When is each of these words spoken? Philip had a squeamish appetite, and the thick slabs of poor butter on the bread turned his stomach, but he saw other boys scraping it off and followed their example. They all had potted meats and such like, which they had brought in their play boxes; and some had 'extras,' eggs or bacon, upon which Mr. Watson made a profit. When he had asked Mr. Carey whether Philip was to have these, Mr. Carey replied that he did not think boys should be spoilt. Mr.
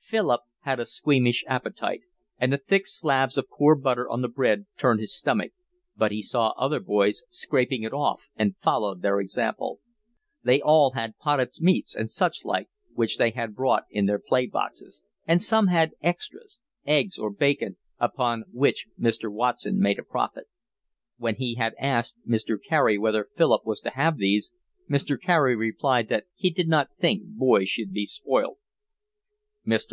Philip 0.00 0.40
had 0.60 0.80
a 0.80 0.86
squeamish 0.86 1.44
appetite, 1.46 2.00
and 2.38 2.50
the 2.50 2.56
thick 2.56 2.86
slabs 2.86 3.36
of 3.36 3.50
poor 3.50 3.74
butter 3.74 4.08
on 4.08 4.22
the 4.22 4.28
bread 4.28 4.64
turned 4.78 5.00
his 5.00 5.14
stomach, 5.14 5.52
but 5.98 6.10
he 6.10 6.22
saw 6.22 6.54
other 6.56 6.80
boys 6.80 7.24
scraping 7.28 7.82
it 7.82 7.92
off 7.92 8.22
and 8.34 8.56
followed 8.56 9.02
their 9.02 9.20
example. 9.20 9.80
They 10.42 10.62
all 10.62 10.92
had 10.92 11.18
potted 11.18 11.50
meats 11.60 11.94
and 11.94 12.08
such 12.08 12.42
like, 12.46 12.68
which 12.94 13.18
they 13.18 13.32
had 13.32 13.54
brought 13.54 13.82
in 13.90 14.06
their 14.06 14.18
play 14.18 14.46
boxes; 14.46 15.02
and 15.26 15.42
some 15.42 15.66
had 15.66 15.92
'extras,' 16.02 16.58
eggs 16.86 17.18
or 17.18 17.30
bacon, 17.30 17.76
upon 18.00 18.44
which 18.50 18.86
Mr. 18.98 19.30
Watson 19.30 19.78
made 19.78 19.98
a 19.98 20.02
profit. 20.02 20.46
When 21.18 21.34
he 21.34 21.56
had 21.56 21.74
asked 21.78 22.16
Mr. 22.26 22.56
Carey 22.66 22.96
whether 22.96 23.28
Philip 23.36 23.66
was 23.66 23.82
to 23.82 23.90
have 23.90 24.16
these, 24.16 24.52
Mr. 24.88 25.20
Carey 25.20 25.54
replied 25.54 26.08
that 26.08 26.24
he 26.34 26.48
did 26.48 26.66
not 26.68 26.88
think 26.98 27.24
boys 27.26 27.68
should 27.68 27.92
be 27.92 28.06
spoilt. 28.06 28.56
Mr. 29.66 29.86